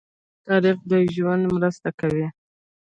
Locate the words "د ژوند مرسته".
0.91-1.89